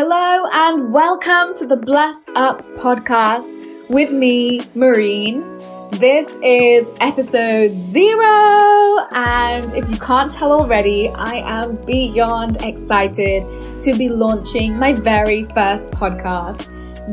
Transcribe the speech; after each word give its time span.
Hello 0.00 0.46
and 0.52 0.92
welcome 0.92 1.56
to 1.56 1.66
the 1.66 1.76
Bless 1.76 2.24
Up 2.36 2.64
podcast 2.76 3.88
with 3.90 4.12
me, 4.12 4.60
Mareen. 4.76 5.42
This 5.98 6.38
is 6.40 6.88
episode 7.00 7.72
zero, 7.90 9.08
and 9.10 9.72
if 9.72 9.90
you 9.90 9.96
can't 9.96 10.30
tell 10.30 10.52
already, 10.52 11.08
I 11.08 11.42
am 11.44 11.84
beyond 11.84 12.62
excited 12.62 13.42
to 13.80 13.98
be 13.98 14.08
launching 14.08 14.78
my 14.78 14.92
very 14.92 15.42
first 15.46 15.90
podcast, 15.90 16.70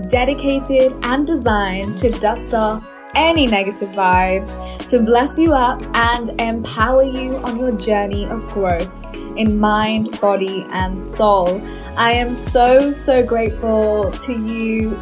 dedicated 0.08 0.94
and 1.02 1.26
designed 1.26 1.98
to 1.98 2.12
dust 2.12 2.54
off 2.54 2.88
any 3.16 3.48
negative 3.48 3.90
vibes, 3.90 4.54
to 4.90 5.00
bless 5.00 5.40
you 5.40 5.54
up 5.54 5.82
and 5.96 6.40
empower 6.40 7.02
you 7.02 7.38
on 7.38 7.58
your 7.58 7.72
journey 7.72 8.26
of 8.26 8.46
growth 8.50 9.02
in 9.38 9.60
mind, 9.60 10.20
body, 10.20 10.66
and 10.72 11.00
soul. 11.00 11.62
I 11.98 12.14
am 12.14 12.36
so, 12.36 12.92
so 12.92 13.26
grateful 13.26 14.12
to 14.12 14.34
you 14.34 14.96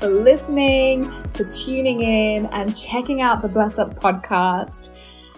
for 0.00 0.08
listening, 0.08 1.04
for 1.32 1.44
tuning 1.44 2.02
in, 2.02 2.46
and 2.46 2.76
checking 2.76 3.20
out 3.20 3.42
the 3.42 3.48
Bless 3.48 3.78
Up 3.78 4.00
podcast. 4.00 4.90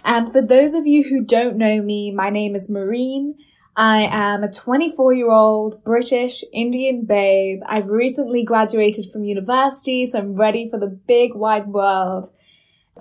And 0.05 0.30
for 0.30 0.43
those 0.43 0.74
of 0.74 0.87
you 0.87 1.05
who 1.05 1.24
don't 1.24 1.57
know 1.57 1.83
me, 1.83 2.10
my 2.10 2.30
name 2.30 2.55
is 2.55 2.70
Mareen. 2.70 3.34
I 3.77 4.02
am 4.10 4.43
a 4.43 4.52
24 4.52 5.15
year 5.15 5.30
old 5.30 5.82
British 5.82 6.45
Indian 6.52 7.05
babe. 7.07 7.60
I've 7.66 7.88
recently 7.88 8.45
graduated 8.45 9.07
from 9.10 9.24
university, 9.24 10.07
so 10.07 10.19
I'm 10.19 10.34
ready 10.34 10.69
for 10.69 10.79
the 10.79 10.88
big 10.88 11.34
wide 11.34 11.69
world. 11.69 12.30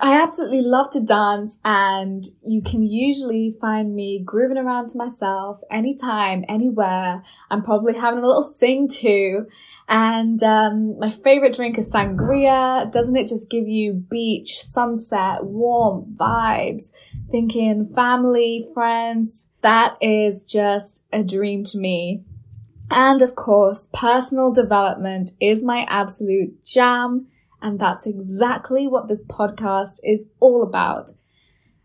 I 0.00 0.20
absolutely 0.20 0.62
love 0.62 0.88
to 0.90 1.00
dance 1.00 1.58
and 1.64 2.24
you 2.42 2.62
can 2.62 2.82
usually 2.82 3.54
find 3.60 3.94
me 3.94 4.22
grooving 4.24 4.56
around 4.56 4.88
to 4.88 4.98
myself 4.98 5.60
anytime, 5.70 6.46
anywhere. 6.48 7.22
I'm 7.50 7.62
probably 7.62 7.94
having 7.94 8.24
a 8.24 8.26
little 8.26 8.42
sing 8.42 8.88
too. 8.88 9.46
And 9.88 10.42
um, 10.42 10.98
my 10.98 11.10
favorite 11.10 11.54
drink 11.54 11.76
is 11.76 11.92
sangria. 11.92 12.90
Doesn't 12.90 13.16
it 13.16 13.28
just 13.28 13.50
give 13.50 13.68
you 13.68 13.92
beach, 13.92 14.62
sunset, 14.62 15.44
warm 15.44 16.14
vibes? 16.18 16.90
Thinking 17.30 17.84
family, 17.84 18.66
friends. 18.72 19.48
That 19.60 19.98
is 20.00 20.42
just 20.42 21.04
a 21.12 21.22
dream 21.22 21.64
to 21.64 21.78
me. 21.78 22.24
And 22.90 23.20
of 23.20 23.34
course, 23.34 23.88
personal 23.92 24.52
development 24.52 25.32
is 25.38 25.62
my 25.62 25.86
absolute 25.88 26.64
jam. 26.64 27.28
And 27.62 27.78
that's 27.78 28.06
exactly 28.06 28.86
what 28.86 29.08
this 29.08 29.22
podcast 29.22 30.00
is 30.02 30.28
all 30.40 30.62
about. 30.62 31.12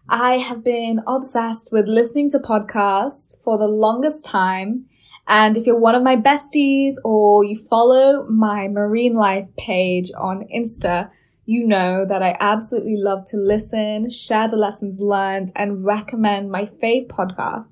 I 0.09 0.37
have 0.37 0.63
been 0.63 1.01
obsessed 1.05 1.69
with 1.71 1.87
listening 1.87 2.29
to 2.31 2.39
podcasts 2.39 3.39
for 3.43 3.57
the 3.57 3.67
longest 3.67 4.25
time. 4.25 4.85
And 5.27 5.55
if 5.57 5.67
you're 5.67 5.79
one 5.79 5.95
of 5.95 6.03
my 6.03 6.15
besties 6.15 6.93
or 7.03 7.43
you 7.43 7.55
follow 7.55 8.25
my 8.27 8.67
Mareen 8.67 9.13
life 9.13 9.47
page 9.57 10.09
on 10.17 10.47
Insta, 10.53 11.11
you 11.45 11.67
know 11.67 12.05
that 12.05 12.23
I 12.23 12.35
absolutely 12.39 12.97
love 12.97 13.25
to 13.27 13.37
listen, 13.37 14.09
share 14.09 14.47
the 14.47 14.57
lessons 14.57 14.99
learned, 14.99 15.51
and 15.55 15.85
recommend 15.85 16.51
my 16.51 16.63
fave 16.63 17.07
podcasts. 17.07 17.71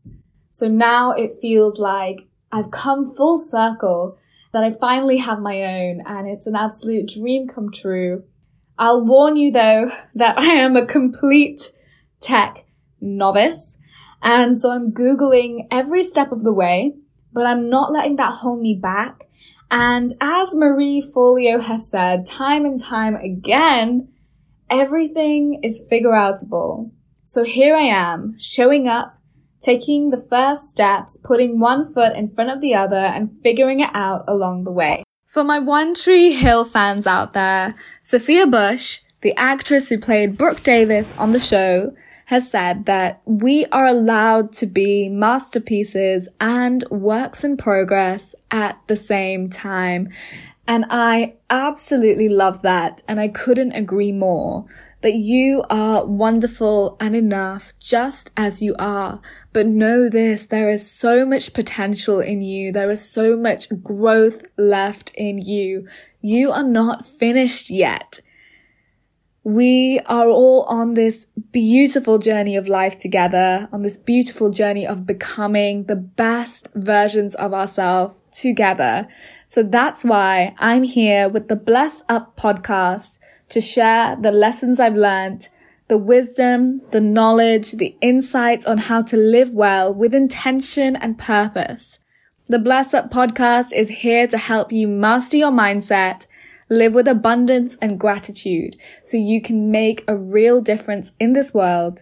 So 0.51 0.67
now 0.67 1.11
it 1.11 1.31
feels 1.41 1.79
like 1.79 2.27
I've 2.51 2.71
come 2.71 3.05
full 3.05 3.37
circle 3.37 4.17
that 4.55 4.63
I 4.63 4.69
finally 4.69 5.17
have 5.17 5.41
my 5.41 5.63
own 5.63 6.01
and 6.05 6.29
it's 6.29 6.47
an 6.47 6.55
absolute 6.55 7.09
dream 7.09 7.45
come 7.45 7.73
true. 7.73 8.23
I'll 8.77 9.03
warn 9.03 9.35
you 9.35 9.51
though 9.51 9.91
that 10.15 10.39
I 10.39 10.45
am 10.45 10.77
a 10.77 10.85
complete 10.85 11.73
tech 12.21 12.63
novice. 13.01 13.77
And 14.21 14.57
so 14.57 14.71
I'm 14.71 14.93
Googling 14.93 15.67
every 15.69 16.05
step 16.05 16.31
of 16.31 16.45
the 16.45 16.53
way, 16.53 16.93
but 17.33 17.45
I'm 17.45 17.69
not 17.69 17.91
letting 17.91 18.15
that 18.15 18.31
hold 18.31 18.61
me 18.61 18.79
back. 18.81 19.25
And 19.69 20.13
as 20.21 20.55
Marie 20.55 21.03
Forleo 21.03 21.61
has 21.61 21.91
said 21.91 22.25
time 22.25 22.63
and 22.63 22.81
time 22.81 23.15
again, 23.17 24.07
everything 24.69 25.59
is 25.63 25.85
figure 25.89 26.11
outable. 26.11 26.91
So 27.25 27.43
here 27.43 27.75
I 27.75 27.81
am 27.81 28.39
showing 28.39 28.87
up 28.87 29.19
taking 29.65 30.11
the 30.11 30.17
first 30.17 30.69
steps, 30.69 31.17
putting 31.17 31.59
one 31.59 31.91
foot 31.91 32.15
in 32.15 32.27
front 32.27 32.51
of 32.51 32.61
the 32.61 32.75
other 32.75 32.95
and 32.95 33.35
figuring 33.41 33.79
it 33.79 33.89
out 33.93 34.23
along 34.27 34.63
the 34.63 34.71
way. 34.71 35.03
For 35.25 35.43
my 35.43 35.57
One 35.57 35.95
Tree 35.95 36.31
Hill 36.31 36.63
fans 36.63 37.07
out 37.07 37.33
there, 37.33 37.75
Sophia 38.03 38.45
Bush, 38.45 39.01
the 39.21 39.35
actress 39.35 39.89
who 39.89 39.97
played 39.97 40.37
Brooke 40.37 40.61
Davis 40.61 41.13
on 41.17 41.31
the 41.31 41.39
show, 41.39 41.95
has 42.25 42.49
said 42.49 42.85
that 42.85 43.21
we 43.25 43.65
are 43.67 43.87
allowed 43.87 44.53
to 44.53 44.65
be 44.67 45.09
masterpieces 45.09 46.29
and 46.39 46.83
works 46.89 47.43
in 47.43 47.57
progress 47.57 48.35
at 48.51 48.79
the 48.87 48.95
same 48.95 49.49
time. 49.49 50.09
And 50.67 50.85
I 50.89 51.33
absolutely 51.49 52.29
love 52.29 52.61
that. 52.61 53.01
And 53.07 53.19
I 53.19 53.27
couldn't 53.27 53.73
agree 53.73 54.11
more 54.11 54.65
that 55.05 55.13
you 55.13 55.63
are 55.69 56.03
wonderful 56.03 56.97
and 56.99 57.15
enough 57.15 57.73
just 57.79 58.31
as 58.35 58.63
you 58.63 58.73
are. 58.79 59.21
But 59.53 59.67
know 59.67 60.09
this, 60.09 60.47
there 60.47 60.67
is 60.67 60.91
so 60.91 61.27
much 61.27 61.53
potential 61.53 62.19
in 62.19 62.41
you. 62.41 62.71
There 62.71 62.89
is 62.89 63.07
so 63.07 63.37
much 63.37 63.69
growth 63.83 64.43
left 64.57 65.11
in 65.13 65.37
you. 65.37 65.87
You 66.21 66.51
are 66.51 66.63
not 66.63 67.05
finished 67.05 67.69
yet. 67.69 68.19
We 69.43 69.99
are 70.07 70.27
all 70.27 70.63
on 70.63 70.95
this 70.95 71.27
beautiful 71.51 72.17
journey 72.17 72.55
of 72.55 72.67
life 72.67 72.97
together, 72.97 73.69
on 73.71 73.83
this 73.83 73.97
beautiful 73.97 74.49
journey 74.49 74.87
of 74.87 75.05
becoming 75.05 75.83
the 75.83 75.95
best 75.95 76.73
versions 76.73 77.35
of 77.35 77.53
ourselves 77.53 78.15
together. 78.31 79.07
So 79.45 79.61
that's 79.61 80.03
why 80.03 80.55
I'm 80.57 80.81
here 80.81 81.29
with 81.29 81.47
the 81.47 81.55
Bless 81.55 82.01
Up 82.09 82.35
podcast 82.35 83.19
to 83.49 83.61
share 83.61 84.17
the 84.19 84.31
lessons 84.31 84.79
I've 84.79 84.95
learned, 84.95 85.49
the 85.87 85.97
wisdom, 85.97 86.81
the 86.91 87.01
knowledge, 87.01 87.73
the 87.73 87.95
insights 88.01 88.65
on 88.65 88.79
how 88.79 89.01
to 89.03 89.17
live 89.17 89.51
well 89.51 89.93
with 89.93 90.15
intention 90.15 90.95
and 90.95 91.17
purpose. 91.17 91.99
The 92.47 92.59
Bless 92.59 92.93
Up 92.93 93.11
podcast 93.11 93.73
is 93.73 93.89
here 93.89 94.27
to 94.27 94.37
help 94.37 94.71
you 94.71 94.87
master 94.87 95.37
your 95.37 95.51
mindset, 95.51 96.27
live 96.69 96.93
with 96.93 97.07
abundance 97.07 97.77
and 97.81 97.99
gratitude 97.99 98.77
so 99.03 99.17
you 99.17 99.41
can 99.41 99.71
make 99.71 100.03
a 100.07 100.15
real 100.15 100.61
difference 100.61 101.11
in 101.19 101.33
this 101.33 101.53
world. 101.53 102.01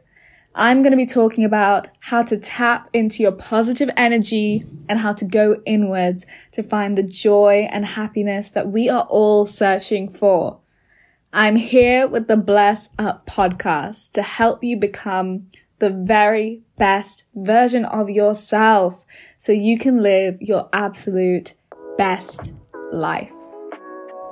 I'm 0.55 0.83
going 0.83 0.91
to 0.91 0.97
be 0.97 1.05
talking 1.05 1.43
about 1.43 1.87
how 1.99 2.23
to 2.23 2.37
tap 2.37 2.89
into 2.93 3.23
your 3.23 3.31
positive 3.31 3.89
energy 3.97 4.65
and 4.87 4.99
how 4.99 5.13
to 5.13 5.25
go 5.25 5.61
inwards 5.65 6.25
to 6.51 6.61
find 6.61 6.97
the 6.97 7.03
joy 7.03 7.67
and 7.71 7.85
happiness 7.85 8.49
that 8.49 8.69
we 8.69 8.87
are 8.87 9.07
all 9.09 9.45
searching 9.45 10.09
for. 10.09 10.59
I'm 11.35 11.55
here 11.55 12.07
with 12.07 12.27
the 12.27 12.37
Bless 12.37 12.91
Up 12.99 13.25
podcast 13.25 14.11
to 14.11 14.21
help 14.21 14.63
you 14.63 14.77
become 14.77 15.47
the 15.79 15.89
very 15.89 16.61
best 16.77 17.25
version 17.33 17.85
of 17.85 18.07
yourself 18.07 19.03
so 19.39 19.51
you 19.51 19.79
can 19.79 20.03
live 20.03 20.39
your 20.39 20.69
absolute 20.73 21.55
best 21.97 22.53
life. 22.91 23.31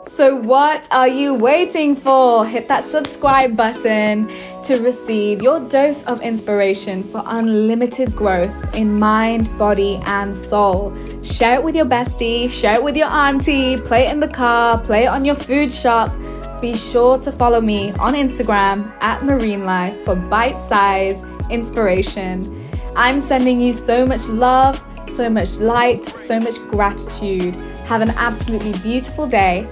So, 0.05 0.35
what 0.35 0.87
are 0.91 1.07
you 1.07 1.33
waiting 1.33 1.95
for? 1.95 2.45
Hit 2.45 2.67
that 2.67 2.83
subscribe 2.83 3.57
button 3.57 4.29
to 4.63 4.77
receive 4.83 5.41
your 5.41 5.59
dose 5.59 6.03
of 6.03 6.21
inspiration 6.21 7.03
for 7.03 7.23
unlimited 7.25 8.15
growth 8.15 8.75
in 8.75 8.99
mind, 8.99 9.57
body, 9.57 9.99
and 10.05 10.35
soul. 10.35 10.95
Share 11.23 11.55
it 11.55 11.63
with 11.63 11.75
your 11.75 11.85
bestie, 11.85 12.47
share 12.47 12.75
it 12.75 12.83
with 12.83 12.95
your 12.95 13.09
auntie, 13.09 13.77
play 13.77 14.05
it 14.05 14.11
in 14.11 14.19
the 14.19 14.27
car, 14.27 14.79
play 14.79 15.05
it 15.05 15.07
on 15.07 15.25
your 15.25 15.35
food 15.35 15.71
shop 15.71 16.11
be 16.61 16.77
sure 16.77 17.17
to 17.17 17.31
follow 17.31 17.59
me 17.59 17.91
on 17.93 18.13
Instagram 18.13 18.93
at 19.01 19.21
Mareen 19.21 19.63
Life 19.63 19.97
for 20.05 20.15
bite 20.15 20.59
size 20.59 21.23
inspiration. 21.49 22.69
I'm 22.95 23.19
sending 23.19 23.59
you 23.59 23.73
so 23.73 24.05
much 24.05 24.27
love, 24.29 24.83
so 25.09 25.29
much 25.29 25.57
light, 25.57 26.05
so 26.05 26.39
much 26.39 26.59
gratitude. 26.69 27.55
Have 27.87 28.01
an 28.01 28.11
absolutely 28.11 28.73
beautiful 28.83 29.27
day. 29.27 29.67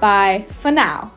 Bye 0.00 0.46
for 0.48 0.70
now. 0.70 1.12